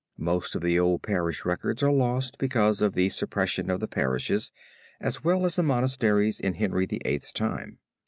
Most 0.17 0.55
of 0.55 0.63
the 0.63 0.79
old 0.79 1.03
parish 1.03 1.45
records 1.45 1.83
are 1.83 1.93
lost 1.93 2.39
because 2.39 2.81
of 2.81 2.93
the 2.95 3.09
suppression 3.09 3.69
of 3.69 3.79
the 3.79 3.87
parishes 3.87 4.51
as 4.99 5.23
well 5.23 5.45
as 5.45 5.57
the 5.57 5.61
monasteries 5.61 6.39
in 6.39 6.55
Henry 6.55 6.87
the 6.87 7.03
Eighth's 7.05 7.31
time. 7.31 7.77